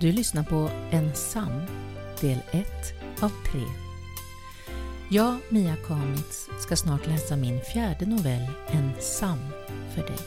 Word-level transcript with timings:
Du 0.00 0.12
lyssnar 0.12 0.42
på 0.44 0.70
Ensam, 0.90 1.60
del 2.20 2.38
1 2.52 2.66
av 3.20 3.32
3. 3.52 3.60
Jag, 5.10 5.38
Mia 5.48 5.76
Kamitz, 5.76 6.48
ska 6.60 6.76
snart 6.76 7.06
läsa 7.06 7.36
min 7.36 7.60
fjärde 7.60 8.06
novell 8.06 8.46
Ensam 8.68 9.38
för 9.94 10.02
dig. 10.02 10.18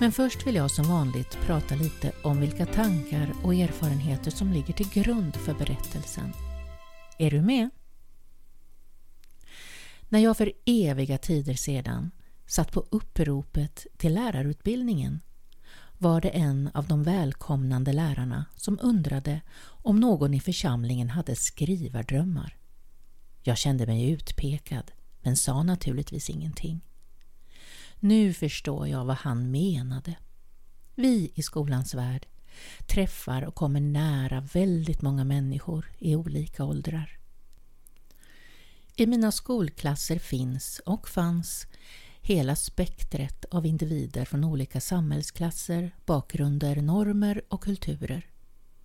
Men 0.00 0.12
först 0.12 0.46
vill 0.46 0.54
jag 0.54 0.70
som 0.70 0.88
vanligt 0.88 1.38
prata 1.46 1.74
lite 1.74 2.12
om 2.22 2.40
vilka 2.40 2.66
tankar 2.66 3.32
och 3.42 3.54
erfarenheter 3.54 4.30
som 4.30 4.52
ligger 4.52 4.74
till 4.74 4.90
grund 4.90 5.36
för 5.36 5.54
berättelsen. 5.54 6.32
Är 7.18 7.30
du 7.30 7.42
med? 7.42 7.70
När 10.08 10.18
jag 10.18 10.36
för 10.36 10.52
eviga 10.66 11.18
tider 11.18 11.54
sedan 11.54 12.10
satt 12.46 12.72
på 12.72 12.86
uppropet 12.90 13.86
till 13.96 14.14
lärarutbildningen 14.14 15.20
var 16.02 16.20
det 16.20 16.28
en 16.28 16.70
av 16.74 16.88
de 16.88 17.02
välkomnande 17.02 17.92
lärarna 17.92 18.44
som 18.56 18.78
undrade 18.82 19.40
om 19.62 20.00
någon 20.00 20.34
i 20.34 20.40
församlingen 20.40 21.10
hade 21.10 21.36
skrivardrömmar. 21.36 22.56
Jag 23.42 23.58
kände 23.58 23.86
mig 23.86 24.10
utpekad, 24.10 24.92
men 25.22 25.36
sa 25.36 25.62
naturligtvis 25.62 26.30
ingenting. 26.30 26.80
Nu 27.98 28.32
förstår 28.32 28.88
jag 28.88 29.04
vad 29.04 29.16
han 29.16 29.50
menade. 29.50 30.14
Vi 30.94 31.32
i 31.34 31.42
skolans 31.42 31.94
värld 31.94 32.26
träffar 32.86 33.42
och 33.42 33.54
kommer 33.54 33.80
nära 33.80 34.40
väldigt 34.40 35.02
många 35.02 35.24
människor 35.24 35.92
i 35.98 36.16
olika 36.16 36.64
åldrar. 36.64 37.18
I 38.96 39.06
mina 39.06 39.32
skolklasser 39.32 40.18
finns 40.18 40.80
och 40.86 41.08
fanns 41.08 41.66
hela 42.20 42.56
spektret 42.56 43.44
av 43.44 43.66
individer 43.66 44.24
från 44.24 44.44
olika 44.44 44.80
samhällsklasser, 44.80 45.94
bakgrunder, 46.06 46.76
normer 46.76 47.42
och 47.48 47.62
kulturer. 47.62 48.26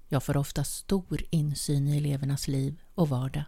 Jag 0.07 0.23
får 0.23 0.37
ofta 0.37 0.63
stor 0.63 1.23
insyn 1.29 1.87
i 1.87 1.97
elevernas 1.97 2.47
liv 2.47 2.81
och 2.95 3.09
vardag. 3.09 3.43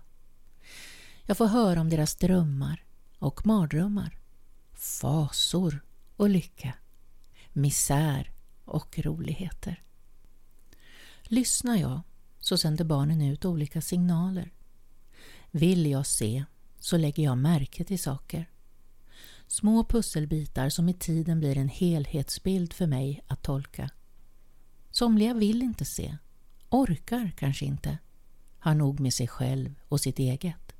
Jag 1.23 1.37
får 1.37 1.47
höra 1.47 1.81
om 1.81 1.89
deras 1.89 2.15
drömmar 2.15 2.83
och 3.19 3.45
mardrömmar, 3.45 4.17
fasor 4.73 5.83
och 6.15 6.29
lycka, 6.29 6.73
misär 7.53 8.31
och 8.65 8.99
roligheter. 8.99 9.83
Lyssnar 11.23 11.75
jag 11.75 12.01
så 12.39 12.57
sänder 12.57 12.85
barnen 12.85 13.21
ut 13.21 13.45
olika 13.45 13.81
signaler. 13.81 14.51
Vill 15.51 15.85
jag 15.85 16.05
se 16.05 16.45
så 16.79 16.97
lägger 16.97 17.23
jag 17.23 17.37
märke 17.37 17.83
till 17.83 17.99
saker. 17.99 18.49
Små 19.47 19.83
pusselbitar 19.83 20.69
som 20.69 20.89
i 20.89 20.93
tiden 20.93 21.39
blir 21.39 21.57
en 21.57 21.69
helhetsbild 21.69 22.73
för 22.73 22.87
mig 22.87 23.23
att 23.27 23.43
tolka. 23.43 23.89
Somliga 24.91 25.33
vill 25.33 25.61
inte 25.61 25.85
se, 25.85 26.17
orkar 26.69 27.31
kanske 27.37 27.65
inte, 27.65 27.97
har 28.59 28.73
nog 28.73 28.99
med 28.99 29.13
sig 29.13 29.27
själv 29.27 29.75
och 29.87 30.01
sitt 30.01 30.19
eget. 30.19 30.75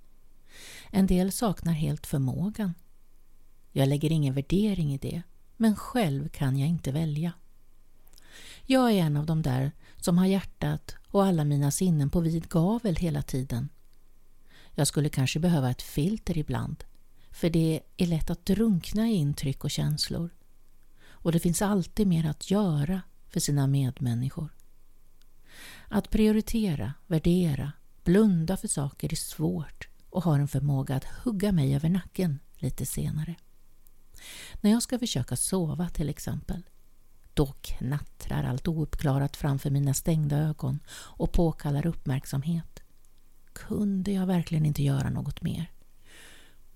En 0.89 1.07
del 1.07 1.31
saknar 1.31 1.73
helt 1.73 2.07
förmågan. 2.07 2.73
Jag 3.71 3.87
lägger 3.87 4.11
ingen 4.11 4.33
värdering 4.33 4.93
i 4.93 4.97
det, 4.97 5.21
men 5.57 5.75
själv 5.75 6.29
kan 6.29 6.57
jag 6.57 6.69
inte 6.69 6.91
välja. 6.91 7.33
Jag 8.65 8.91
är 8.91 8.97
en 8.97 9.17
av 9.17 9.25
de 9.25 9.41
där 9.41 9.71
som 9.97 10.17
har 10.17 10.25
hjärtat 10.25 10.95
och 11.07 11.25
alla 11.25 11.43
mina 11.43 11.71
sinnen 11.71 12.09
på 12.09 12.19
vid 12.19 12.49
gavel 12.49 12.95
hela 12.95 13.21
tiden. 13.21 13.69
Jag 14.75 14.87
skulle 14.87 15.09
kanske 15.09 15.39
behöva 15.39 15.71
ett 15.71 15.81
filter 15.81 16.37
ibland 16.37 16.83
för 17.37 17.49
det 17.49 17.79
är 17.97 18.07
lätt 18.07 18.29
att 18.29 18.45
drunkna 18.45 19.09
i 19.09 19.13
intryck 19.13 19.63
och 19.63 19.71
känslor. 19.71 20.29
Och 21.07 21.31
det 21.31 21.39
finns 21.39 21.61
alltid 21.61 22.07
mer 22.07 22.25
att 22.25 22.51
göra 22.51 23.01
för 23.29 23.39
sina 23.39 23.67
medmänniskor. 23.67 24.49
Att 25.87 26.09
prioritera, 26.09 26.93
värdera, 27.07 27.71
blunda 28.03 28.57
för 28.57 28.67
saker 28.67 29.11
är 29.11 29.15
svårt 29.15 29.89
och 30.09 30.23
har 30.23 30.39
en 30.39 30.47
förmåga 30.47 30.95
att 30.95 31.03
hugga 31.03 31.51
mig 31.51 31.75
över 31.75 31.89
nacken 31.89 32.39
lite 32.55 32.85
senare. 32.85 33.35
När 34.61 34.71
jag 34.71 34.83
ska 34.83 34.99
försöka 34.99 35.35
sova 35.35 35.89
till 35.89 36.09
exempel, 36.09 36.63
då 37.33 37.45
knattrar 37.61 38.43
allt 38.43 38.67
ouppklarat 38.67 39.37
framför 39.37 39.69
mina 39.69 39.93
stängda 39.93 40.37
ögon 40.37 40.79
och 40.89 41.31
påkallar 41.31 41.85
uppmärksamhet. 41.85 42.83
Kunde 43.53 44.11
jag 44.11 44.25
verkligen 44.25 44.65
inte 44.65 44.83
göra 44.83 45.09
något 45.09 45.41
mer? 45.41 45.71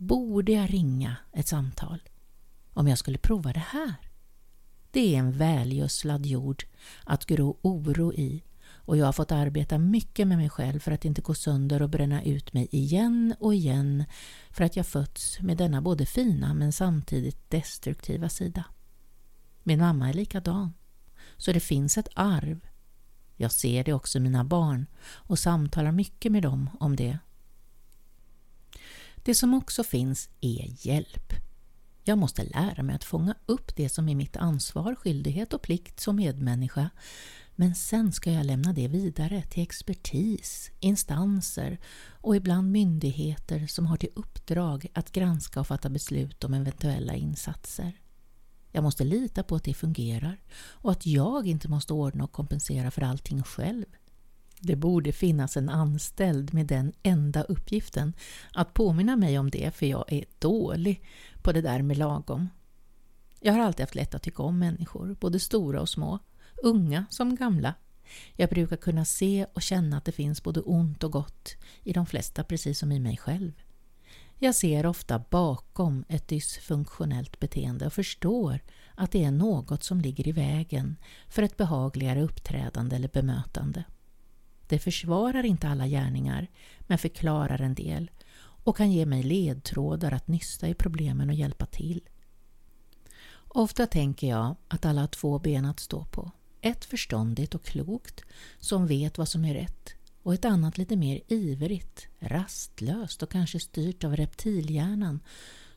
Borde 0.03 0.51
jag 0.51 0.73
ringa 0.73 1.15
ett 1.33 1.47
samtal? 1.47 1.99
Om 2.73 2.87
jag 2.87 2.97
skulle 2.97 3.17
prova 3.17 3.53
det 3.53 3.59
här? 3.59 3.93
Det 4.91 5.15
är 5.15 5.19
en 5.19 5.31
välgödslad 5.31 6.25
jord 6.25 6.63
att 7.03 7.25
gro 7.25 7.59
oro 7.61 8.13
i 8.13 8.43
och 8.69 8.97
jag 8.97 9.05
har 9.05 9.13
fått 9.13 9.31
arbeta 9.31 9.77
mycket 9.77 10.27
med 10.27 10.37
mig 10.37 10.49
själv 10.49 10.79
för 10.79 10.91
att 10.91 11.05
inte 11.05 11.21
gå 11.21 11.33
sönder 11.33 11.81
och 11.81 11.89
bränna 11.89 12.23
ut 12.23 12.53
mig 12.53 12.67
igen 12.71 13.35
och 13.39 13.53
igen 13.53 14.03
för 14.51 14.63
att 14.63 14.75
jag 14.75 14.87
fötts 14.87 15.39
med 15.39 15.57
denna 15.57 15.81
både 15.81 16.05
fina 16.05 16.53
men 16.53 16.71
samtidigt 16.71 17.49
destruktiva 17.49 18.29
sida. 18.29 18.65
Min 19.63 19.79
mamma 19.79 20.09
är 20.09 20.13
likadan, 20.13 20.73
så 21.37 21.51
det 21.51 21.59
finns 21.59 21.97
ett 21.97 22.09
arv. 22.15 22.59
Jag 23.35 23.51
ser 23.51 23.83
det 23.83 23.93
också 23.93 24.17
i 24.17 24.21
mina 24.21 24.43
barn 24.43 24.85
och 25.03 25.39
samtalar 25.39 25.91
mycket 25.91 26.31
med 26.31 26.43
dem 26.43 26.69
om 26.79 26.95
det 26.95 27.19
det 29.23 29.35
som 29.35 29.53
också 29.53 29.83
finns 29.83 30.29
är 30.41 30.87
hjälp. 30.87 31.33
Jag 32.03 32.17
måste 32.17 32.43
lära 32.43 32.83
mig 32.83 32.95
att 32.95 33.03
fånga 33.03 33.35
upp 33.45 33.75
det 33.75 33.89
som 33.89 34.09
är 34.09 34.15
mitt 34.15 34.37
ansvar, 34.37 34.95
skyldighet 34.95 35.53
och 35.53 35.61
plikt 35.61 35.99
som 35.99 36.15
medmänniska. 36.15 36.89
Men 37.55 37.75
sen 37.75 38.11
ska 38.11 38.31
jag 38.31 38.45
lämna 38.45 38.73
det 38.73 38.87
vidare 38.87 39.41
till 39.41 39.63
expertis, 39.63 40.71
instanser 40.79 41.79
och 42.11 42.35
ibland 42.35 42.71
myndigheter 42.71 43.67
som 43.67 43.85
har 43.85 43.97
till 43.97 44.11
uppdrag 44.15 44.87
att 44.93 45.11
granska 45.11 45.59
och 45.59 45.67
fatta 45.67 45.89
beslut 45.89 46.43
om 46.43 46.53
eventuella 46.53 47.15
insatser. 47.15 48.01
Jag 48.71 48.83
måste 48.83 49.03
lita 49.03 49.43
på 49.43 49.55
att 49.55 49.63
det 49.63 49.73
fungerar 49.73 50.41
och 50.61 50.91
att 50.91 51.05
jag 51.05 51.47
inte 51.47 51.67
måste 51.67 51.93
ordna 51.93 52.23
och 52.23 52.31
kompensera 52.31 52.91
för 52.91 53.01
allting 53.01 53.43
själv. 53.43 53.85
Det 54.63 54.75
borde 54.75 55.11
finnas 55.11 55.57
en 55.57 55.69
anställd 55.69 56.53
med 56.53 56.67
den 56.67 56.93
enda 57.03 57.43
uppgiften 57.43 58.13
att 58.53 58.73
påminna 58.73 59.15
mig 59.15 59.39
om 59.39 59.49
det 59.49 59.75
för 59.75 59.85
jag 59.85 60.13
är 60.13 60.25
dålig 60.39 61.03
på 61.41 61.51
det 61.51 61.61
där 61.61 61.81
med 61.81 61.97
lagom. 61.97 62.49
Jag 63.39 63.53
har 63.53 63.59
alltid 63.59 63.83
haft 63.83 63.95
lätt 63.95 64.15
att 64.15 64.23
tycka 64.23 64.43
om 64.43 64.59
människor, 64.59 65.15
både 65.19 65.39
stora 65.39 65.81
och 65.81 65.89
små, 65.89 66.19
unga 66.63 67.05
som 67.09 67.35
gamla. 67.35 67.73
Jag 68.35 68.49
brukar 68.49 68.77
kunna 68.77 69.05
se 69.05 69.45
och 69.53 69.61
känna 69.61 69.97
att 69.97 70.05
det 70.05 70.11
finns 70.11 70.43
både 70.43 70.59
ont 70.61 71.03
och 71.03 71.11
gott 71.11 71.55
i 71.83 71.93
de 71.93 72.05
flesta 72.05 72.43
precis 72.43 72.79
som 72.79 72.91
i 72.91 72.99
mig 72.99 73.17
själv. 73.17 73.51
Jag 74.39 74.55
ser 74.55 74.85
ofta 74.85 75.23
bakom 75.29 76.05
ett 76.07 76.27
dysfunktionellt 76.27 77.39
beteende 77.39 77.85
och 77.85 77.93
förstår 77.93 78.59
att 78.95 79.11
det 79.11 79.23
är 79.23 79.31
något 79.31 79.83
som 79.83 80.01
ligger 80.01 80.27
i 80.27 80.31
vägen 80.31 80.97
för 81.27 81.43
ett 81.43 81.57
behagligare 81.57 82.21
uppträdande 82.21 82.95
eller 82.95 83.07
bemötande. 83.07 83.83
Det 84.71 84.79
försvarar 84.79 85.45
inte 85.45 85.67
alla 85.67 85.87
gärningar, 85.87 86.47
men 86.79 86.97
förklarar 86.97 87.61
en 87.61 87.75
del 87.75 88.11
och 88.39 88.77
kan 88.77 88.91
ge 88.91 89.05
mig 89.05 89.23
ledtrådar 89.23 90.11
att 90.11 90.27
nysta 90.27 90.67
i 90.67 90.73
problemen 90.73 91.29
och 91.29 91.35
hjälpa 91.35 91.65
till. 91.65 92.01
Ofta 93.47 93.87
tänker 93.87 94.27
jag 94.27 94.55
att 94.67 94.85
alla 94.85 95.01
har 95.01 95.07
två 95.07 95.39
ben 95.39 95.65
att 95.65 95.79
stå 95.79 96.05
på. 96.05 96.31
Ett 96.61 96.85
förståndigt 96.85 97.55
och 97.55 97.65
klokt, 97.65 98.23
som 98.59 98.87
vet 98.87 99.17
vad 99.17 99.27
som 99.27 99.45
är 99.45 99.53
rätt, 99.53 99.93
och 100.23 100.33
ett 100.33 100.45
annat 100.45 100.77
lite 100.77 100.95
mer 100.95 101.21
ivrigt, 101.27 102.07
rastlöst 102.19 103.23
och 103.23 103.31
kanske 103.31 103.59
styrt 103.59 104.03
av 104.03 104.15
reptilhjärnan 104.15 105.19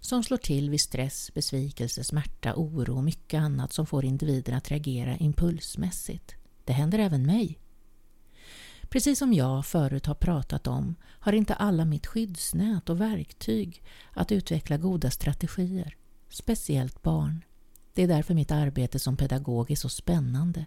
som 0.00 0.22
slår 0.22 0.38
till 0.38 0.70
vid 0.70 0.80
stress, 0.80 1.30
besvikelse, 1.34 2.04
smärta, 2.04 2.54
oro 2.56 2.96
och 2.96 3.04
mycket 3.04 3.38
annat 3.38 3.72
som 3.72 3.86
får 3.86 4.04
individen 4.04 4.54
att 4.54 4.70
reagera 4.70 5.16
impulsmässigt. 5.16 6.34
Det 6.64 6.72
händer 6.72 6.98
även 6.98 7.26
mig. 7.26 7.58
Precis 8.94 9.18
som 9.18 9.32
jag 9.32 9.66
förut 9.66 10.06
har 10.06 10.14
pratat 10.14 10.66
om 10.66 10.94
har 11.02 11.32
inte 11.32 11.54
alla 11.54 11.84
mitt 11.84 12.06
skyddsnät 12.06 12.90
och 12.90 13.00
verktyg 13.00 13.82
att 14.12 14.32
utveckla 14.32 14.76
goda 14.76 15.10
strategier, 15.10 15.96
speciellt 16.28 17.02
barn. 17.02 17.44
Det 17.94 18.02
är 18.02 18.08
därför 18.08 18.34
mitt 18.34 18.50
arbete 18.50 18.98
som 18.98 19.16
pedagog 19.16 19.70
är 19.70 19.76
så 19.76 19.88
spännande. 19.88 20.66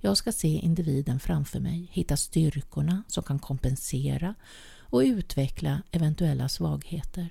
Jag 0.00 0.16
ska 0.16 0.32
se 0.32 0.48
individen 0.48 1.20
framför 1.20 1.60
mig, 1.60 1.88
hitta 1.92 2.16
styrkorna 2.16 3.02
som 3.08 3.22
kan 3.22 3.38
kompensera 3.38 4.34
och 4.78 5.00
utveckla 5.00 5.82
eventuella 5.90 6.48
svagheter. 6.48 7.28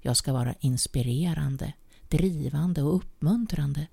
Jag 0.00 0.16
ska 0.16 0.32
vara 0.32 0.54
inspirerande, 0.60 1.72
drivande 2.08 2.82
och 2.82 2.96
uppmuntrande 2.96 3.86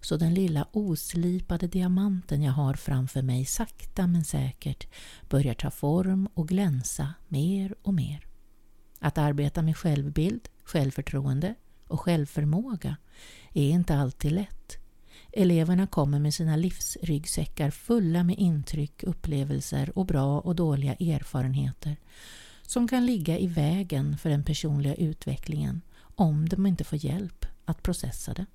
så 0.00 0.16
den 0.16 0.34
lilla 0.34 0.66
oslipade 0.72 1.66
diamanten 1.66 2.42
jag 2.42 2.52
har 2.52 2.74
framför 2.74 3.22
mig 3.22 3.44
sakta 3.44 4.06
men 4.06 4.24
säkert 4.24 4.86
börjar 5.28 5.54
ta 5.54 5.70
form 5.70 6.28
och 6.34 6.48
glänsa 6.48 7.14
mer 7.28 7.74
och 7.82 7.94
mer. 7.94 8.26
Att 8.98 9.18
arbeta 9.18 9.62
med 9.62 9.76
självbild, 9.76 10.48
självförtroende 10.64 11.54
och 11.86 12.00
självförmåga 12.00 12.96
är 13.52 13.70
inte 13.70 13.94
alltid 13.94 14.32
lätt. 14.32 14.76
Eleverna 15.32 15.86
kommer 15.86 16.18
med 16.18 16.34
sina 16.34 16.56
livsryggsäckar 16.56 17.70
fulla 17.70 18.24
med 18.24 18.38
intryck, 18.38 19.02
upplevelser 19.02 19.98
och 19.98 20.06
bra 20.06 20.40
och 20.40 20.56
dåliga 20.56 20.92
erfarenheter 20.94 21.96
som 22.62 22.88
kan 22.88 23.06
ligga 23.06 23.38
i 23.38 23.46
vägen 23.46 24.18
för 24.18 24.30
den 24.30 24.44
personliga 24.44 24.94
utvecklingen 24.94 25.80
om 26.14 26.48
de 26.48 26.66
inte 26.66 26.84
får 26.84 27.04
hjälp 27.04 27.41
att 27.64 27.82
processa 27.82 28.34
det. 28.34 28.46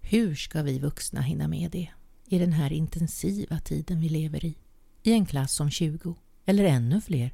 Hur 0.00 0.34
ska 0.34 0.62
vi 0.62 0.78
vuxna 0.78 1.20
hinna 1.20 1.48
med 1.48 1.70
det 1.70 1.90
i 2.26 2.38
den 2.38 2.52
här 2.52 2.72
intensiva 2.72 3.60
tiden 3.60 4.00
vi 4.00 4.08
lever 4.08 4.44
i? 4.44 4.58
I 5.02 5.12
en 5.12 5.26
klass 5.26 5.60
om 5.60 5.70
20 5.70 6.16
eller 6.44 6.64
ännu 6.64 7.00
fler. 7.00 7.32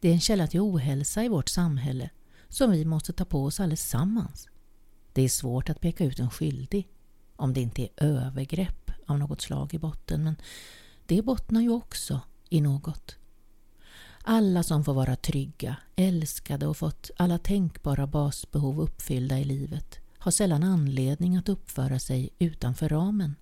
Det 0.00 0.08
är 0.08 0.12
en 0.12 0.20
källa 0.20 0.46
till 0.46 0.60
ohälsa 0.60 1.24
i 1.24 1.28
vårt 1.28 1.48
samhälle 1.48 2.10
som 2.48 2.70
vi 2.70 2.84
måste 2.84 3.12
ta 3.12 3.24
på 3.24 3.44
oss 3.44 3.60
allesammans. 3.60 4.48
Det 5.12 5.22
är 5.22 5.28
svårt 5.28 5.70
att 5.70 5.80
peka 5.80 6.04
ut 6.04 6.18
en 6.18 6.30
skyldig 6.30 6.88
om 7.36 7.52
det 7.54 7.60
inte 7.60 7.82
är 7.82 7.90
övergrepp 7.96 8.90
av 9.06 9.18
något 9.18 9.40
slag 9.40 9.74
i 9.74 9.78
botten 9.78 10.24
men 10.24 10.36
det 11.06 11.22
bottnar 11.22 11.60
ju 11.60 11.70
också 11.70 12.20
i 12.48 12.60
något. 12.60 13.17
Alla 14.30 14.62
som 14.62 14.84
får 14.84 14.94
vara 14.94 15.16
trygga, 15.16 15.76
älskade 15.96 16.66
och 16.66 16.76
fått 16.76 17.10
alla 17.16 17.38
tänkbara 17.38 18.06
basbehov 18.06 18.80
uppfyllda 18.80 19.38
i 19.38 19.44
livet 19.44 19.98
har 20.18 20.30
sällan 20.30 20.62
anledning 20.62 21.36
att 21.36 21.48
uppföra 21.48 21.98
sig 21.98 22.30
utanför 22.38 22.88
ramen. 22.88 23.34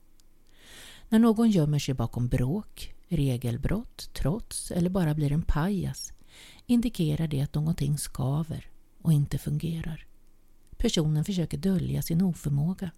När 1.08 1.18
någon 1.18 1.50
gömmer 1.50 1.78
sig 1.78 1.94
bakom 1.94 2.28
bråk, 2.28 2.94
regelbrott, 3.08 4.10
trots 4.14 4.70
eller 4.70 4.90
bara 4.90 5.14
blir 5.14 5.32
en 5.32 5.42
pajas 5.42 6.12
indikerar 6.66 7.26
det 7.28 7.40
att 7.40 7.54
någonting 7.54 7.98
skaver 7.98 8.70
och 9.02 9.12
inte 9.12 9.38
fungerar. 9.38 10.06
Personen 10.76 11.24
försöker 11.24 11.58
dölja 11.58 12.02
sin 12.02 12.22
oförmåga. 12.22 12.90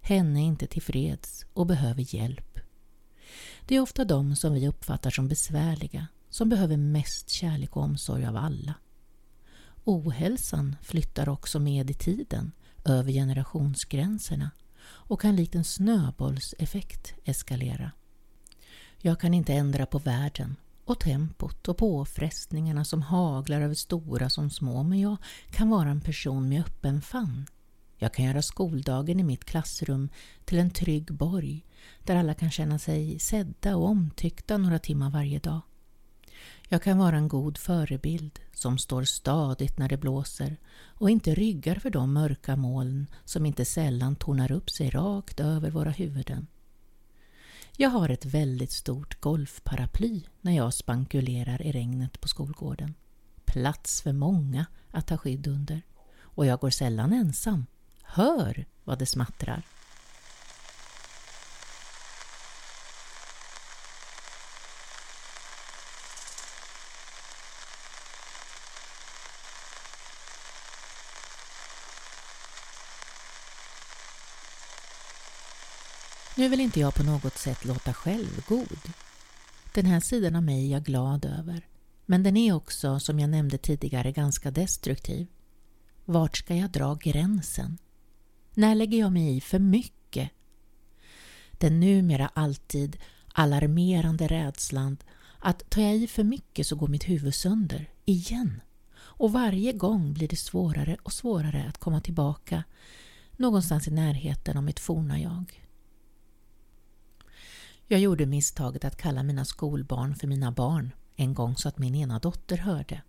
Henne 0.00 0.40
är 0.40 0.44
inte 0.44 0.66
tillfreds 0.66 1.46
och 1.52 1.66
behöver 1.66 2.14
hjälp. 2.14 2.58
Det 3.66 3.76
är 3.76 3.80
ofta 3.80 4.04
de 4.04 4.36
som 4.36 4.52
vi 4.52 4.68
uppfattar 4.68 5.10
som 5.10 5.28
besvärliga 5.28 6.06
som 6.38 6.48
behöver 6.48 6.76
mest 6.76 7.30
kärlek 7.30 7.76
och 7.76 7.82
omsorg 7.82 8.26
av 8.26 8.36
alla. 8.36 8.74
Ohälsan 9.84 10.76
flyttar 10.82 11.28
också 11.28 11.58
med 11.58 11.90
i 11.90 11.94
tiden, 11.94 12.52
över 12.84 13.12
generationsgränserna 13.12 14.50
och 14.84 15.20
kan 15.20 15.36
likt 15.36 15.54
en 15.54 15.64
snöbollseffekt 15.64 17.14
eskalera. 17.24 17.92
Jag 18.98 19.20
kan 19.20 19.34
inte 19.34 19.54
ändra 19.54 19.86
på 19.86 19.98
världen 19.98 20.56
och 20.84 21.00
tempot 21.00 21.68
och 21.68 21.76
påfrestningarna 21.76 22.84
som 22.84 23.02
haglar 23.02 23.60
över 23.60 23.74
stora 23.74 24.30
som 24.30 24.50
små 24.50 24.82
men 24.82 25.00
jag 25.00 25.16
kan 25.50 25.70
vara 25.70 25.88
en 25.88 26.00
person 26.00 26.48
med 26.48 26.60
öppen 26.60 27.02
famn. 27.02 27.46
Jag 27.96 28.14
kan 28.14 28.24
göra 28.24 28.42
skoldagen 28.42 29.20
i 29.20 29.22
mitt 29.22 29.44
klassrum 29.44 30.08
till 30.44 30.58
en 30.58 30.70
trygg 30.70 31.14
borg 31.14 31.64
där 32.04 32.16
alla 32.16 32.34
kan 32.34 32.50
känna 32.50 32.78
sig 32.78 33.18
sedda 33.18 33.76
och 33.76 33.88
omtyckta 33.88 34.58
några 34.58 34.78
timmar 34.78 35.10
varje 35.10 35.38
dag. 35.38 35.60
Jag 36.68 36.82
kan 36.82 36.98
vara 36.98 37.16
en 37.16 37.28
god 37.28 37.58
förebild 37.58 38.38
som 38.52 38.78
står 38.78 39.04
stadigt 39.04 39.78
när 39.78 39.88
det 39.88 39.96
blåser 39.96 40.56
och 40.84 41.10
inte 41.10 41.34
ryggar 41.34 41.74
för 41.74 41.90
de 41.90 42.12
mörka 42.12 42.56
moln 42.56 43.06
som 43.24 43.46
inte 43.46 43.64
sällan 43.64 44.16
tornar 44.16 44.52
upp 44.52 44.70
sig 44.70 44.90
rakt 44.90 45.40
över 45.40 45.70
våra 45.70 45.90
huvuden. 45.90 46.46
Jag 47.76 47.90
har 47.90 48.08
ett 48.08 48.24
väldigt 48.24 48.72
stort 48.72 49.20
golfparaply 49.20 50.22
när 50.40 50.52
jag 50.56 50.74
spankulerar 50.74 51.62
i 51.62 51.72
regnet 51.72 52.20
på 52.20 52.28
skolgården. 52.28 52.94
Plats 53.44 54.02
för 54.02 54.12
många 54.12 54.66
att 54.90 55.06
ta 55.06 55.16
skydd 55.16 55.46
under. 55.46 55.82
Och 56.20 56.46
jag 56.46 56.60
går 56.60 56.70
sällan 56.70 57.12
ensam. 57.12 57.66
Hör 58.02 58.66
vad 58.84 58.98
det 58.98 59.06
smattrar. 59.06 59.62
Nu 76.38 76.48
vill 76.48 76.60
inte 76.60 76.80
jag 76.80 76.94
på 76.94 77.02
något 77.02 77.38
sätt 77.38 77.64
låta 77.64 77.94
självgod. 77.94 78.78
Den 79.74 79.86
här 79.86 80.00
sidan 80.00 80.36
av 80.36 80.42
mig 80.42 80.66
är 80.66 80.72
jag 80.72 80.84
glad 80.84 81.24
över. 81.24 81.66
Men 82.06 82.22
den 82.22 82.36
är 82.36 82.52
också, 82.52 83.00
som 83.00 83.18
jag 83.18 83.30
nämnde 83.30 83.58
tidigare, 83.58 84.12
ganska 84.12 84.50
destruktiv. 84.50 85.26
Vart 86.04 86.36
ska 86.36 86.54
jag 86.54 86.70
dra 86.70 86.94
gränsen? 86.94 87.78
När 88.54 88.74
lägger 88.74 88.98
jag 88.98 89.12
mig 89.12 89.36
i 89.36 89.40
för 89.40 89.58
mycket? 89.58 90.30
Den 91.52 91.80
numera 91.80 92.30
alltid 92.34 92.96
alarmerande 93.32 94.26
rädslan 94.26 94.96
att 95.38 95.70
tar 95.70 95.82
jag 95.82 95.96
i 95.96 96.06
för 96.06 96.24
mycket 96.24 96.66
så 96.66 96.76
går 96.76 96.88
mitt 96.88 97.08
huvud 97.08 97.34
sönder, 97.34 97.90
igen. 98.04 98.60
Och 98.96 99.32
varje 99.32 99.72
gång 99.72 100.12
blir 100.12 100.28
det 100.28 100.36
svårare 100.36 100.96
och 101.02 101.12
svårare 101.12 101.64
att 101.68 101.78
komma 101.78 102.00
tillbaka 102.00 102.64
någonstans 103.36 103.88
i 103.88 103.90
närheten 103.90 104.56
av 104.56 104.62
mitt 104.62 104.80
forna 104.80 105.20
jag. 105.20 105.67
Jag 107.90 108.00
gjorde 108.00 108.26
misstaget 108.26 108.84
att 108.84 108.96
kalla 108.96 109.22
mina 109.22 109.44
skolbarn 109.44 110.14
för 110.14 110.26
mina 110.26 110.52
barn 110.52 110.92
en 111.16 111.34
gång 111.34 111.56
så 111.56 111.68
att 111.68 111.78
min 111.78 111.94
ena 111.94 112.18
dotter 112.18 112.56
hörde. 112.56 113.02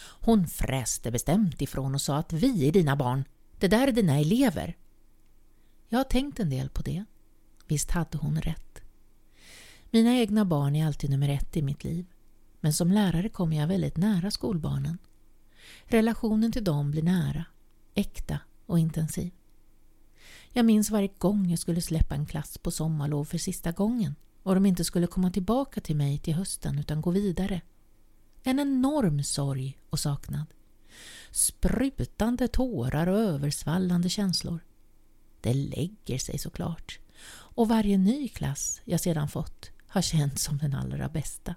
Hon 0.00 0.48
fräste 0.48 1.10
bestämt 1.10 1.62
ifrån 1.62 1.94
och 1.94 2.00
sa 2.00 2.16
att 2.16 2.32
vi 2.32 2.68
är 2.68 2.72
dina 2.72 2.96
barn. 2.96 3.24
Det 3.58 3.68
där 3.68 3.88
är 3.88 3.92
dina 3.92 4.18
elever. 4.18 4.76
Jag 5.88 5.98
har 5.98 6.04
tänkt 6.04 6.40
en 6.40 6.50
del 6.50 6.68
på 6.68 6.82
det. 6.82 7.04
Visst 7.66 7.90
hade 7.90 8.18
hon 8.18 8.40
rätt. 8.40 8.80
Mina 9.90 10.14
egna 10.14 10.44
barn 10.44 10.76
är 10.76 10.86
alltid 10.86 11.10
nummer 11.10 11.28
ett 11.28 11.56
i 11.56 11.62
mitt 11.62 11.84
liv. 11.84 12.06
Men 12.60 12.72
som 12.72 12.92
lärare 12.92 13.28
kommer 13.28 13.56
jag 13.56 13.66
väldigt 13.66 13.96
nära 13.96 14.30
skolbarnen. 14.30 14.98
Relationen 15.84 16.52
till 16.52 16.64
dem 16.64 16.90
blir 16.90 17.02
nära, 17.02 17.44
äkta 17.94 18.40
och 18.66 18.78
intensiv. 18.78 19.32
Jag 20.52 20.64
minns 20.64 20.90
varje 20.90 21.10
gång 21.18 21.50
jag 21.50 21.58
skulle 21.58 21.80
släppa 21.80 22.14
en 22.14 22.26
klass 22.26 22.58
på 22.58 22.70
sommarlov 22.70 23.24
för 23.24 23.38
sista 23.38 23.72
gången 23.72 24.14
och 24.42 24.54
de 24.54 24.66
inte 24.66 24.84
skulle 24.84 25.06
komma 25.06 25.30
tillbaka 25.30 25.80
till 25.80 25.96
mig 25.96 26.18
till 26.18 26.34
hösten 26.34 26.78
utan 26.78 27.00
gå 27.00 27.10
vidare. 27.10 27.60
En 28.42 28.60
enorm 28.60 29.22
sorg 29.22 29.78
och 29.90 30.00
saknad. 30.00 30.46
Sprutande 31.30 32.48
tårar 32.48 33.06
och 33.06 33.18
översvallande 33.18 34.08
känslor. 34.08 34.60
Det 35.40 35.54
lägger 35.54 36.18
sig 36.18 36.38
såklart. 36.38 36.98
Och 37.30 37.68
varje 37.68 37.98
ny 37.98 38.28
klass 38.28 38.80
jag 38.84 39.00
sedan 39.00 39.28
fått 39.28 39.70
har 39.86 40.02
känts 40.02 40.44
som 40.44 40.58
den 40.58 40.74
allra 40.74 41.08
bästa. 41.08 41.54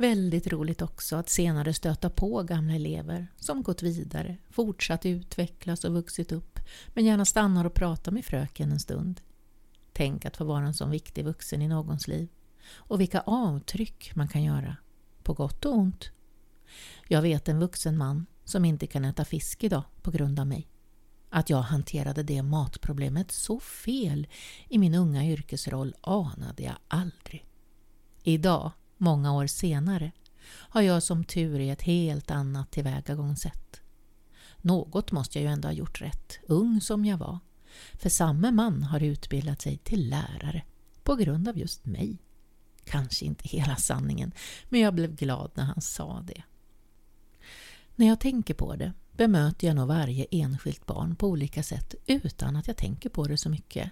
Väldigt 0.00 0.46
roligt 0.46 0.82
också 0.82 1.16
att 1.16 1.28
senare 1.28 1.74
stöta 1.74 2.10
på 2.10 2.42
gamla 2.42 2.74
elever 2.74 3.26
som 3.36 3.62
gått 3.62 3.82
vidare, 3.82 4.36
fortsatt 4.50 5.06
utvecklas 5.06 5.84
och 5.84 5.92
vuxit 5.92 6.32
upp 6.32 6.60
men 6.88 7.04
gärna 7.04 7.24
stannar 7.24 7.64
och 7.64 7.74
pratar 7.74 8.12
med 8.12 8.24
fröken 8.24 8.72
en 8.72 8.80
stund. 8.80 9.20
Tänk 9.92 10.24
att 10.24 10.36
få 10.36 10.44
vara 10.44 10.66
en 10.66 10.74
sån 10.74 10.90
viktig 10.90 11.24
vuxen 11.24 11.62
i 11.62 11.68
någons 11.68 12.08
liv. 12.08 12.28
Och 12.74 13.00
vilka 13.00 13.20
avtryck 13.20 14.12
man 14.14 14.28
kan 14.28 14.42
göra, 14.42 14.76
på 15.22 15.34
gott 15.34 15.64
och 15.64 15.74
ont. 15.74 16.10
Jag 17.08 17.22
vet 17.22 17.48
en 17.48 17.60
vuxen 17.60 17.96
man 17.96 18.26
som 18.44 18.64
inte 18.64 18.86
kan 18.86 19.04
äta 19.04 19.24
fisk 19.24 19.64
idag 19.64 19.84
på 20.02 20.10
grund 20.10 20.40
av 20.40 20.46
mig. 20.46 20.68
Att 21.30 21.50
jag 21.50 21.62
hanterade 21.62 22.22
det 22.22 22.42
matproblemet 22.42 23.30
så 23.30 23.60
fel 23.60 24.26
i 24.68 24.78
min 24.78 24.94
unga 24.94 25.24
yrkesroll 25.24 25.94
anade 26.00 26.62
jag 26.62 26.76
aldrig. 26.88 27.46
Idag, 28.22 28.72
många 29.00 29.32
år 29.32 29.46
senare, 29.46 30.12
har 30.46 30.82
jag 30.82 31.02
som 31.02 31.24
tur 31.24 31.60
är 31.60 31.72
ett 31.72 31.82
helt 31.82 32.30
annat 32.30 32.70
tillvägagångssätt. 32.70 33.80
Något 34.58 35.12
måste 35.12 35.38
jag 35.38 35.42
ju 35.42 35.52
ändå 35.52 35.68
ha 35.68 35.72
gjort 35.72 36.00
rätt, 36.00 36.38
ung 36.48 36.80
som 36.80 37.04
jag 37.04 37.18
var. 37.18 37.38
För 37.94 38.08
samme 38.08 38.50
man 38.50 38.82
har 38.82 39.02
utbildat 39.02 39.62
sig 39.62 39.78
till 39.78 40.08
lärare 40.08 40.64
på 41.02 41.14
grund 41.14 41.48
av 41.48 41.58
just 41.58 41.86
mig. 41.86 42.18
Kanske 42.84 43.24
inte 43.24 43.48
hela 43.48 43.76
sanningen, 43.76 44.32
men 44.68 44.80
jag 44.80 44.94
blev 44.94 45.16
glad 45.16 45.50
när 45.54 45.64
han 45.64 45.80
sa 45.80 46.20
det. 46.20 46.42
När 47.96 48.06
jag 48.06 48.20
tänker 48.20 48.54
på 48.54 48.76
det 48.76 48.92
bemöter 49.12 49.66
jag 49.66 49.76
nog 49.76 49.88
varje 49.88 50.26
enskilt 50.30 50.86
barn 50.86 51.16
på 51.16 51.28
olika 51.28 51.62
sätt 51.62 51.94
utan 52.06 52.56
att 52.56 52.66
jag 52.66 52.76
tänker 52.76 53.08
på 53.08 53.24
det 53.24 53.36
så 53.36 53.48
mycket. 53.48 53.90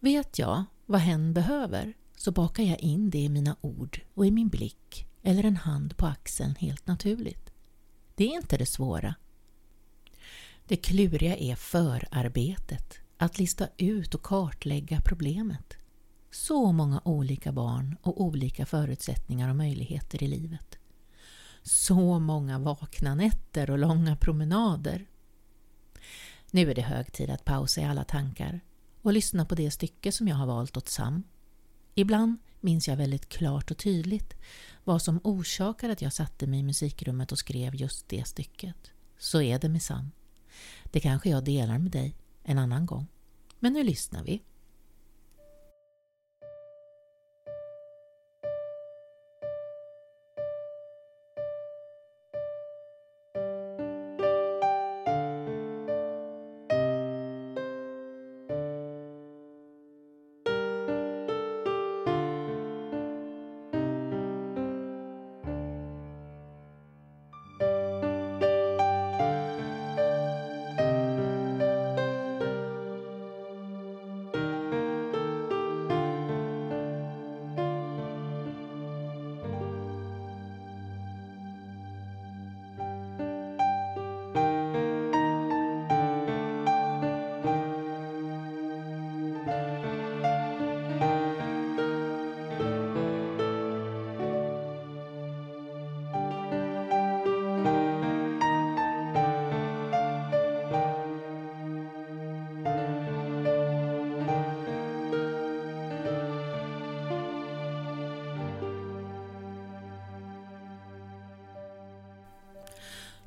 Vet 0.00 0.38
jag 0.38 0.64
vad 0.86 1.00
hen 1.00 1.34
behöver 1.34 1.94
så 2.16 2.32
bakar 2.32 2.62
jag 2.62 2.80
in 2.80 3.10
det 3.10 3.18
i 3.18 3.28
mina 3.28 3.56
ord 3.60 4.00
och 4.14 4.26
i 4.26 4.30
min 4.30 4.48
blick 4.48 5.06
eller 5.22 5.44
en 5.44 5.56
hand 5.56 5.96
på 5.96 6.06
axeln 6.06 6.54
helt 6.54 6.86
naturligt. 6.86 7.50
Det 8.14 8.24
är 8.24 8.36
inte 8.36 8.56
det 8.56 8.66
svåra. 8.66 9.14
Det 10.66 10.76
kluriga 10.76 11.36
är 11.36 11.54
förarbetet, 11.54 12.98
att 13.16 13.38
lista 13.38 13.68
ut 13.76 14.14
och 14.14 14.22
kartlägga 14.22 15.00
problemet. 15.00 15.76
Så 16.30 16.72
många 16.72 17.00
olika 17.04 17.52
barn 17.52 17.96
och 18.02 18.20
olika 18.20 18.66
förutsättningar 18.66 19.50
och 19.50 19.56
möjligheter 19.56 20.22
i 20.22 20.28
livet. 20.28 20.78
Så 21.62 22.18
många 22.18 22.58
vakna 22.58 23.14
nätter 23.14 23.70
och 23.70 23.78
långa 23.78 24.16
promenader. 24.16 25.06
Nu 26.50 26.70
är 26.70 26.74
det 26.74 26.82
hög 26.82 27.12
tid 27.12 27.30
att 27.30 27.44
pausa 27.44 27.80
i 27.80 27.84
alla 27.84 28.04
tankar 28.04 28.60
och 29.02 29.12
lyssna 29.12 29.44
på 29.44 29.54
det 29.54 29.70
stycke 29.70 30.12
som 30.12 30.28
jag 30.28 30.36
har 30.36 30.46
valt 30.46 30.76
åt 30.76 30.88
Sam. 30.88 31.22
Ibland 31.98 32.38
minns 32.60 32.88
jag 32.88 32.96
väldigt 32.96 33.28
klart 33.28 33.70
och 33.70 33.78
tydligt 33.78 34.34
vad 34.84 35.02
som 35.02 35.20
orsakade 35.24 35.92
att 35.92 36.02
jag 36.02 36.12
satte 36.12 36.46
mig 36.46 36.60
i 36.60 36.62
musikrummet 36.62 37.32
och 37.32 37.38
skrev 37.38 37.74
just 37.74 38.08
det 38.08 38.26
stycket. 38.26 38.76
Så 39.18 39.42
är 39.42 39.58
det 39.58 39.68
med 39.68 39.82
Det 40.84 41.00
kanske 41.00 41.30
jag 41.30 41.44
delar 41.44 41.78
med 41.78 41.92
dig 41.92 42.16
en 42.42 42.58
annan 42.58 42.86
gång. 42.86 43.06
Men 43.58 43.72
nu 43.72 43.82
lyssnar 43.82 44.24
vi. 44.24 44.42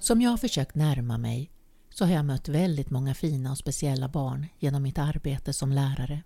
Som 0.10 0.22
jag 0.22 0.30
har 0.30 0.38
försökt 0.38 0.76
närma 0.76 1.18
mig 1.18 1.52
så 1.90 2.06
har 2.06 2.12
jag 2.14 2.26
mött 2.26 2.48
väldigt 2.48 2.90
många 2.90 3.14
fina 3.14 3.52
och 3.52 3.58
speciella 3.58 4.08
barn 4.08 4.48
genom 4.60 4.84
mitt 4.84 4.98
arbete 4.98 5.54
som 5.54 5.72
lärare. 5.72 6.24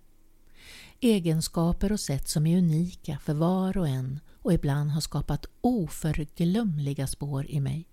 Egenskaper 1.00 1.92
och 1.92 2.00
sätt 2.00 2.28
som 2.28 2.46
är 2.46 2.58
unika 2.58 3.18
för 3.18 3.34
var 3.34 3.78
och 3.78 3.88
en 3.88 4.20
och 4.42 4.52
ibland 4.52 4.90
har 4.90 5.00
skapat 5.00 5.46
oförglömliga 5.60 7.06
spår 7.06 7.46
i 7.50 7.60
mig. 7.60 7.88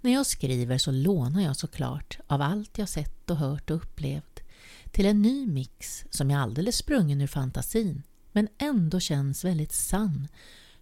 När 0.00 0.12
jag 0.12 0.26
skriver 0.26 0.78
så 0.78 0.90
lånar 0.90 1.40
jag 1.40 1.56
såklart 1.56 2.18
av 2.26 2.42
allt 2.42 2.78
jag 2.78 2.88
sett 2.88 3.30
och 3.30 3.36
hört 3.36 3.70
och 3.70 3.76
upplevt 3.76 4.40
till 4.92 5.06
en 5.06 5.22
ny 5.22 5.46
mix 5.46 6.04
som 6.10 6.30
är 6.30 6.38
alldeles 6.38 6.76
sprungen 6.76 7.20
ur 7.20 7.26
fantasin 7.26 8.02
men 8.32 8.48
ändå 8.58 9.00
känns 9.00 9.44
väldigt 9.44 9.72
sann 9.72 10.28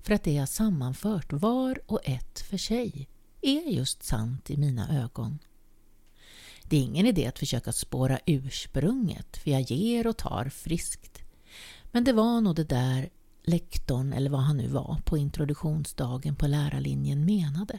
för 0.00 0.14
att 0.14 0.24
det 0.24 0.32
jag 0.32 0.48
sammanfört 0.48 1.32
var 1.32 1.80
och 1.86 2.00
ett 2.04 2.40
för 2.40 2.56
sig 2.56 3.08
är 3.40 3.70
just 3.70 4.02
sant 4.02 4.50
i 4.50 4.56
mina 4.56 5.02
ögon. 5.02 5.38
Det 6.62 6.76
är 6.76 6.80
ingen 6.80 7.06
idé 7.06 7.26
att 7.26 7.38
försöka 7.38 7.72
spåra 7.72 8.18
ursprunget, 8.26 9.36
för 9.36 9.50
jag 9.50 9.60
ger 9.60 10.06
och 10.06 10.16
tar 10.16 10.48
friskt. 10.48 11.22
Men 11.92 12.04
det 12.04 12.12
var 12.12 12.40
nog 12.40 12.56
det 12.56 12.64
där 12.64 13.08
lektorn, 13.42 14.12
eller 14.12 14.30
vad 14.30 14.40
han 14.40 14.56
nu 14.56 14.68
var, 14.68 15.00
på 15.04 15.16
introduktionsdagen 15.16 16.36
på 16.36 16.46
lärarlinjen 16.46 17.24
menade. 17.24 17.78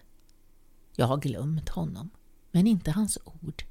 Jag 0.95 1.07
har 1.07 1.17
glömt 1.17 1.69
honom, 1.69 2.09
men 2.51 2.67
inte 2.67 2.91
hans 2.91 3.17
ord. 3.25 3.63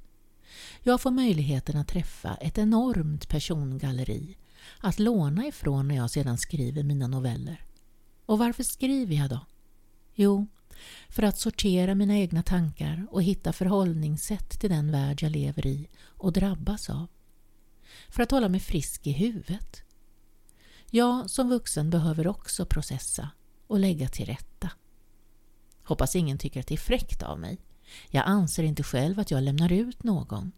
Jag 0.82 1.00
får 1.00 1.10
möjligheten 1.10 1.76
att 1.76 1.88
träffa 1.88 2.34
ett 2.34 2.58
enormt 2.58 3.28
persongalleri 3.28 4.36
att 4.80 4.98
låna 4.98 5.46
ifrån 5.46 5.88
när 5.88 5.96
jag 5.96 6.10
sedan 6.10 6.38
skriver 6.38 6.82
mina 6.82 7.06
noveller. 7.06 7.64
Och 8.26 8.38
varför 8.38 8.62
skriver 8.62 9.14
jag 9.14 9.30
då? 9.30 9.40
Jo, 10.14 10.46
för 11.08 11.22
att 11.22 11.38
sortera 11.38 11.94
mina 11.94 12.16
egna 12.16 12.42
tankar 12.42 13.06
och 13.10 13.22
hitta 13.22 13.52
förhållningssätt 13.52 14.60
till 14.60 14.70
den 14.70 14.92
värld 14.92 15.22
jag 15.22 15.32
lever 15.32 15.66
i 15.66 15.88
och 16.06 16.32
drabbas 16.32 16.90
av. 16.90 17.06
För 18.08 18.22
att 18.22 18.30
hålla 18.30 18.48
mig 18.48 18.60
frisk 18.60 19.06
i 19.06 19.12
huvudet. 19.12 19.82
Jag 20.90 21.30
som 21.30 21.48
vuxen 21.48 21.90
behöver 21.90 22.26
också 22.26 22.66
processa 22.66 23.30
och 23.66 23.80
lägga 23.80 24.08
till 24.08 24.26
rätta. 24.26 24.70
Hoppas 25.82 26.16
ingen 26.16 26.38
tycker 26.38 26.60
att 26.60 26.66
det 26.66 26.74
är 26.74 26.78
fräckt 26.78 27.22
av 27.22 27.40
mig. 27.40 27.58
Jag 28.10 28.24
anser 28.26 28.62
inte 28.62 28.82
själv 28.82 29.20
att 29.20 29.30
jag 29.30 29.42
lämnar 29.42 29.72
ut 29.72 30.02
någon. 30.02 30.52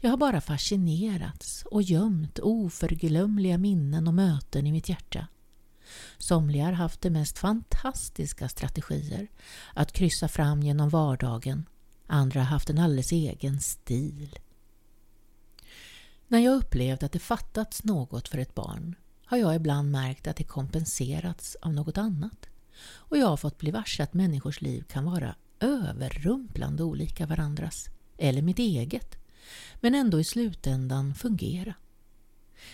Jag 0.00 0.10
har 0.10 0.16
bara 0.16 0.40
fascinerats 0.40 1.64
och 1.70 1.82
gömt 1.82 2.38
oförglömliga 2.38 3.58
minnen 3.58 4.08
och 4.08 4.14
möten 4.14 4.66
i 4.66 4.72
mitt 4.72 4.88
hjärta. 4.88 5.26
Somliga 6.18 6.64
har 6.64 6.72
haft 6.72 7.00
de 7.00 7.10
mest 7.10 7.38
fantastiska 7.38 8.48
strategier 8.48 9.28
att 9.74 9.92
kryssa 9.92 10.28
fram 10.28 10.62
genom 10.62 10.88
vardagen. 10.88 11.68
Andra 12.06 12.40
har 12.40 12.46
haft 12.46 12.70
en 12.70 12.78
alldeles 12.78 13.12
egen 13.12 13.60
stil. 13.60 14.38
När 16.28 16.38
jag 16.38 16.56
upplevt 16.56 17.02
att 17.02 17.12
det 17.12 17.18
fattats 17.18 17.84
något 17.84 18.28
för 18.28 18.38
ett 18.38 18.54
barn 18.54 18.94
har 19.24 19.38
jag 19.38 19.56
ibland 19.56 19.90
märkt 19.90 20.26
att 20.26 20.36
det 20.36 20.44
kompenserats 20.44 21.56
av 21.62 21.72
något 21.72 21.98
annat. 21.98 22.48
Och 22.86 23.18
jag 23.18 23.26
har 23.26 23.36
fått 23.36 23.58
bli 23.58 23.70
varse 23.70 24.02
att 24.02 24.14
människors 24.14 24.60
liv 24.60 24.84
kan 24.88 25.04
vara 25.04 25.34
överrumplande 25.60 26.82
olika 26.82 27.26
varandras, 27.26 27.88
eller 28.18 28.42
mitt 28.42 28.58
eget, 28.58 29.16
men 29.80 29.94
ändå 29.94 30.20
i 30.20 30.24
slutändan 30.24 31.14
fungera. 31.14 31.74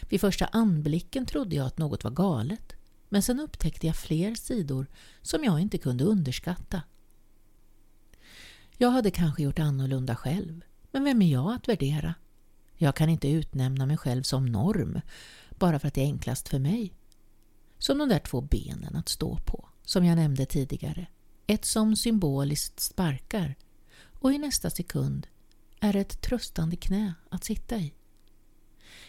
Vid 0.09 0.21
första 0.21 0.47
anblicken 0.47 1.27
trodde 1.27 1.57
jag 1.57 1.67
att 1.67 1.79
något 1.79 2.05
var 2.05 2.11
galet 2.11 2.77
men 3.11 3.23
sen 3.23 3.41
upptäckte 3.41 3.87
jag 3.87 3.97
fler 3.97 4.35
sidor 4.35 4.87
som 5.23 5.45
jag 5.45 5.61
inte 5.61 5.79
kunde 5.79 6.05
underskatta. 6.05 6.83
Jag 8.77 8.91
hade 8.91 9.11
kanske 9.11 9.43
gjort 9.43 9.59
annorlunda 9.59 10.17
själv, 10.17 10.61
men 10.91 11.05
vem 11.05 11.23
är 11.23 11.33
jag 11.33 11.53
att 11.55 11.69
värdera? 11.69 12.15
Jag 12.77 12.97
kan 12.97 13.09
inte 13.09 13.29
utnämna 13.29 13.87
mig 13.87 13.97
själv 13.97 14.23
som 14.23 14.47
norm, 14.47 15.01
bara 15.59 15.79
för 15.79 15.89
att 15.89 15.95
det 15.95 16.01
är 16.01 16.07
enklast 16.07 16.49
för 16.49 16.59
mig. 16.59 16.95
Som 17.79 17.99
de 17.99 18.09
där 18.09 18.19
två 18.19 18.41
benen 18.41 18.97
att 18.97 19.09
stå 19.09 19.37
på, 19.37 19.69
som 19.85 20.05
jag 20.05 20.17
nämnde 20.17 20.47
tidigare. 20.47 21.07
Ett 21.47 21.65
som 21.65 21.97
symboliskt 21.97 22.81
sparkar 22.81 23.55
och 24.21 24.33
i 24.33 24.39
nästa 24.39 24.71
sekund 24.71 25.27
är 25.81 25.97
ett 25.97 26.21
tröstande 26.21 26.77
knä 26.77 27.15
att 27.29 27.45
sitta 27.45 27.77
i. 27.77 27.95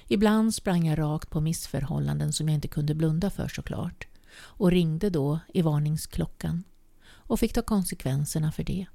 Ibland 0.08 0.56
sprang 0.56 0.88
jag 0.88 1.00
rakt 1.00 1.30
på 1.30 1.42
missförhållanden 1.42 2.34
som 2.34 2.50
jag 2.50 2.56
inte 2.56 2.68
kunde 2.68 2.96
blunda 2.96 3.30
för 3.30 3.48
såklart 3.48 4.08
och 4.38 4.72
ringde 4.72 5.10
då 5.10 5.40
i 5.54 5.62
varningsklockan 5.62 6.64
och 7.04 7.40
fick 7.40 7.54
ta 7.54 7.62
konsekvenserna 7.62 8.52
för 8.52 8.64
det. 8.64 8.86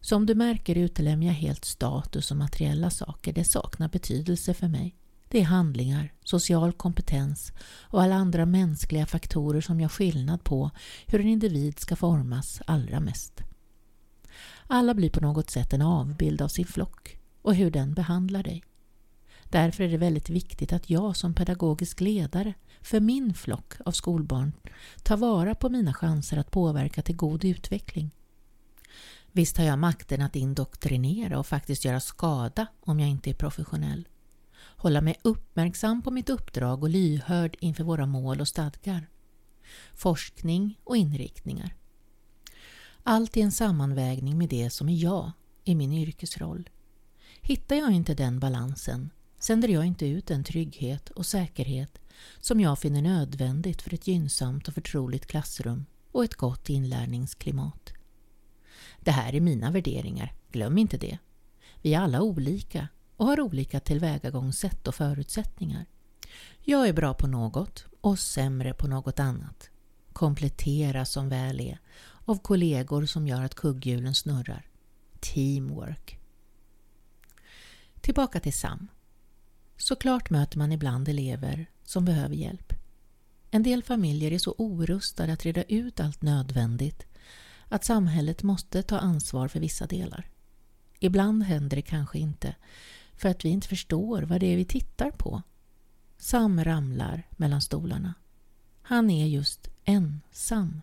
Som 0.00 0.26
du 0.26 0.34
märker 0.34 0.76
utelämnar 0.76 1.26
jag 1.26 1.34
helt 1.34 1.64
status 1.64 2.30
och 2.30 2.36
materiella 2.36 2.90
saker. 2.90 3.32
Det 3.32 3.44
saknar 3.44 3.88
betydelse 3.88 4.54
för 4.54 4.68
mig. 4.68 4.96
Det 5.28 5.40
är 5.40 5.44
handlingar, 5.44 6.12
social 6.24 6.72
kompetens 6.72 7.52
och 7.64 8.02
alla 8.02 8.14
andra 8.14 8.46
mänskliga 8.46 9.06
faktorer 9.06 9.60
som 9.60 9.80
gör 9.80 9.88
skillnad 9.88 10.44
på 10.44 10.70
hur 11.06 11.20
en 11.20 11.28
individ 11.28 11.78
ska 11.78 11.96
formas 11.96 12.62
allra 12.66 13.00
mest. 13.00 13.40
Alla 14.66 14.94
blir 14.94 15.10
på 15.10 15.20
något 15.20 15.50
sätt 15.50 15.72
en 15.72 15.82
avbild 15.82 16.42
av 16.42 16.48
sin 16.48 16.66
flock 16.66 17.18
och 17.42 17.54
hur 17.54 17.70
den 17.70 17.94
behandlar 17.94 18.42
dig. 18.42 18.64
Därför 19.52 19.84
är 19.84 19.88
det 19.88 19.96
väldigt 19.96 20.30
viktigt 20.30 20.72
att 20.72 20.90
jag 20.90 21.16
som 21.16 21.34
pedagogisk 21.34 22.00
ledare 22.00 22.54
för 22.80 23.00
min 23.00 23.34
flock 23.34 23.74
av 23.84 23.92
skolbarn 23.92 24.52
tar 25.02 25.16
vara 25.16 25.54
på 25.54 25.68
mina 25.68 25.94
chanser 25.94 26.36
att 26.36 26.50
påverka 26.50 27.02
till 27.02 27.16
god 27.16 27.44
utveckling. 27.44 28.10
Visst 29.32 29.56
har 29.56 29.64
jag 29.64 29.78
makten 29.78 30.22
att 30.22 30.36
indoktrinera 30.36 31.38
och 31.38 31.46
faktiskt 31.46 31.84
göra 31.84 32.00
skada 32.00 32.66
om 32.80 33.00
jag 33.00 33.08
inte 33.08 33.30
är 33.30 33.34
professionell. 33.34 34.08
Hålla 34.56 35.00
mig 35.00 35.16
uppmärksam 35.22 36.02
på 36.02 36.10
mitt 36.10 36.30
uppdrag 36.30 36.82
och 36.82 36.90
lyhörd 36.90 37.56
inför 37.60 37.84
våra 37.84 38.06
mål 38.06 38.40
och 38.40 38.48
stadgar. 38.48 39.08
Forskning 39.94 40.78
och 40.84 40.96
inriktningar. 40.96 41.74
Allt 43.02 43.36
i 43.36 43.40
en 43.40 43.52
sammanvägning 43.52 44.38
med 44.38 44.48
det 44.48 44.70
som 44.70 44.88
är 44.88 44.96
jag 44.96 45.32
i 45.64 45.74
min 45.74 45.92
yrkesroll. 45.92 46.70
Hittar 47.40 47.76
jag 47.76 47.92
inte 47.92 48.14
den 48.14 48.40
balansen 48.40 49.10
sänder 49.42 49.68
jag 49.68 49.84
inte 49.84 50.06
ut 50.06 50.26
den 50.26 50.44
trygghet 50.44 51.10
och 51.10 51.26
säkerhet 51.26 51.98
som 52.40 52.60
jag 52.60 52.78
finner 52.78 53.02
nödvändigt 53.02 53.82
för 53.82 53.94
ett 53.94 54.06
gynnsamt 54.06 54.68
och 54.68 54.74
förtroligt 54.74 55.26
klassrum 55.26 55.86
och 56.12 56.24
ett 56.24 56.34
gott 56.34 56.68
inlärningsklimat. 56.68 57.92
Det 59.00 59.10
här 59.10 59.34
är 59.34 59.40
mina 59.40 59.70
värderingar, 59.70 60.34
glöm 60.50 60.78
inte 60.78 60.96
det. 60.96 61.18
Vi 61.82 61.94
är 61.94 62.00
alla 62.00 62.22
olika 62.22 62.88
och 63.16 63.26
har 63.26 63.40
olika 63.40 63.80
tillvägagångssätt 63.80 64.88
och 64.88 64.94
förutsättningar. 64.94 65.86
Jag 66.60 66.88
är 66.88 66.92
bra 66.92 67.14
på 67.14 67.26
något 67.26 67.84
och 68.00 68.18
sämre 68.18 68.74
på 68.74 68.88
något 68.88 69.20
annat. 69.20 69.70
Komplettera 70.12 71.04
som 71.04 71.28
väl 71.28 71.60
är 71.60 71.78
av 72.24 72.38
kollegor 72.38 73.06
som 73.06 73.26
gör 73.26 73.42
att 73.42 73.54
kugghjulen 73.54 74.14
snurrar. 74.14 74.66
Teamwork. 75.20 76.18
Tillbaka 78.00 78.40
till 78.40 78.52
Sam. 78.52 78.88
Såklart 79.82 80.30
möter 80.30 80.58
man 80.58 80.72
ibland 80.72 81.08
elever 81.08 81.66
som 81.84 82.04
behöver 82.04 82.34
hjälp. 82.34 82.72
En 83.50 83.62
del 83.62 83.82
familjer 83.82 84.32
är 84.32 84.38
så 84.38 84.54
orustade 84.58 85.32
att 85.32 85.44
reda 85.44 85.62
ut 85.62 86.00
allt 86.00 86.22
nödvändigt 86.22 87.06
att 87.68 87.84
samhället 87.84 88.42
måste 88.42 88.82
ta 88.82 88.98
ansvar 88.98 89.48
för 89.48 89.60
vissa 89.60 89.86
delar. 89.86 90.28
Ibland 90.98 91.42
händer 91.42 91.76
det 91.76 91.82
kanske 91.82 92.18
inte 92.18 92.54
för 93.16 93.28
att 93.28 93.44
vi 93.44 93.48
inte 93.48 93.68
förstår 93.68 94.22
vad 94.22 94.40
det 94.40 94.46
är 94.46 94.56
vi 94.56 94.64
tittar 94.64 95.10
på. 95.10 95.42
Sam 96.18 96.64
ramlar 96.64 97.28
mellan 97.30 97.62
stolarna. 97.62 98.14
Han 98.82 99.10
är 99.10 99.26
just 99.26 99.68
ensam 99.84 100.82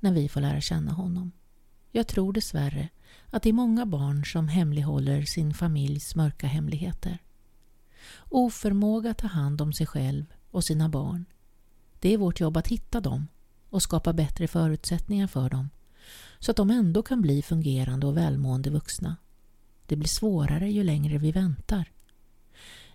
när 0.00 0.12
vi 0.12 0.28
får 0.28 0.40
lära 0.40 0.60
känna 0.60 0.92
honom. 0.92 1.32
Jag 1.92 2.08
tror 2.08 2.32
dessvärre 2.32 2.88
att 3.30 3.42
det 3.42 3.48
är 3.48 3.52
många 3.52 3.86
barn 3.86 4.24
som 4.24 4.48
hemlighåller 4.48 5.22
sin 5.22 5.54
familjs 5.54 6.14
mörka 6.14 6.46
hemligheter. 6.46 7.18
Oförmåga 8.28 9.10
att 9.10 9.18
ta 9.18 9.26
hand 9.26 9.60
om 9.60 9.72
sig 9.72 9.86
själv 9.86 10.24
och 10.50 10.64
sina 10.64 10.88
barn. 10.88 11.24
Det 12.00 12.14
är 12.14 12.18
vårt 12.18 12.40
jobb 12.40 12.56
att 12.56 12.68
hitta 12.68 13.00
dem 13.00 13.28
och 13.70 13.82
skapa 13.82 14.12
bättre 14.12 14.48
förutsättningar 14.48 15.26
för 15.26 15.50
dem 15.50 15.68
så 16.38 16.50
att 16.50 16.56
de 16.56 16.70
ändå 16.70 17.02
kan 17.02 17.22
bli 17.22 17.42
fungerande 17.42 18.06
och 18.06 18.16
välmående 18.16 18.70
vuxna. 18.70 19.16
Det 19.86 19.96
blir 19.96 20.08
svårare 20.08 20.70
ju 20.70 20.84
längre 20.84 21.18
vi 21.18 21.32
väntar. 21.32 21.92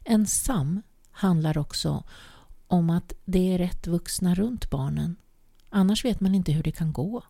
Ensam 0.04 0.82
handlar 1.12 1.58
också 1.58 2.04
om 2.68 2.90
att 2.90 3.14
det 3.26 3.54
är 3.54 3.58
rätt 3.58 3.88
vuxna 3.88 4.36
runt 4.36 4.70
barnen. 4.70 5.16
Annars 5.70 6.06
vet 6.06 6.20
man 6.20 6.36
inte 6.36 6.52
hur 6.52 6.64
det 6.64 6.72
kan 6.72 6.94
gå. 6.94 7.24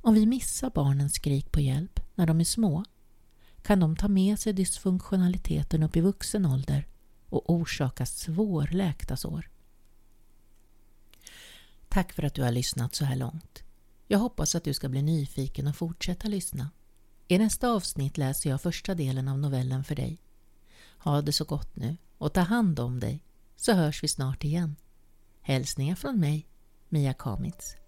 Om 0.00 0.14
vi 0.14 0.26
missar 0.26 0.70
barnens 0.70 1.14
skrik 1.14 1.52
på 1.52 1.60
hjälp 1.60 2.00
när 2.14 2.26
de 2.26 2.40
är 2.40 2.44
små 2.44 2.84
kan 3.62 3.80
de 3.80 3.96
ta 3.96 4.08
med 4.08 4.38
sig 4.38 4.52
dysfunktionaliteten 4.52 5.82
upp 5.82 5.96
i 5.96 6.00
vuxen 6.00 6.46
ålder 6.46 6.86
och 7.30 7.50
orsaka 7.50 8.06
svårläkta 8.06 9.16
sår. 9.16 9.50
Tack 11.88 12.12
för 12.12 12.22
att 12.22 12.34
du 12.34 12.42
har 12.42 12.52
lyssnat 12.52 12.94
så 12.94 13.04
här 13.04 13.16
långt. 13.16 13.62
Jag 14.06 14.18
hoppas 14.18 14.54
att 14.54 14.64
du 14.64 14.74
ska 14.74 14.88
bli 14.88 15.02
nyfiken 15.02 15.66
och 15.66 15.76
fortsätta 15.76 16.28
lyssna. 16.28 16.70
I 17.28 17.38
nästa 17.38 17.70
avsnitt 17.70 18.18
läser 18.18 18.50
jag 18.50 18.60
första 18.60 18.94
delen 18.94 19.28
av 19.28 19.38
novellen 19.38 19.84
för 19.84 19.94
dig. 19.94 20.18
Ha 20.98 21.22
det 21.22 21.32
så 21.32 21.44
gott 21.44 21.76
nu 21.76 21.96
och 22.18 22.32
ta 22.32 22.40
hand 22.40 22.80
om 22.80 23.00
dig 23.00 23.22
så 23.56 23.72
hörs 23.72 24.02
vi 24.02 24.08
snart 24.08 24.44
igen. 24.44 24.76
Hälsningar 25.40 25.94
från 25.94 26.20
mig, 26.20 26.46
Mia 26.88 27.14
Kamitz. 27.14 27.79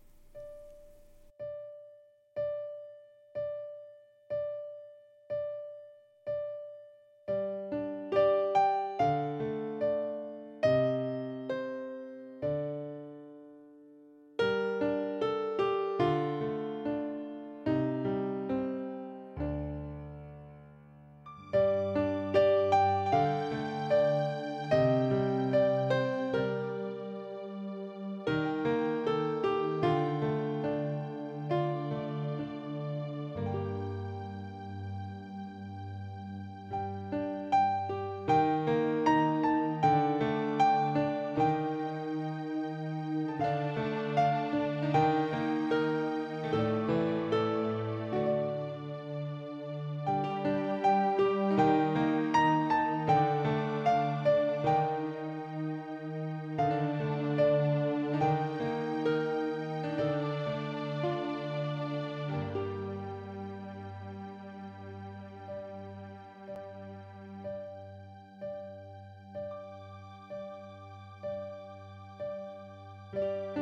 Música 73.12 73.61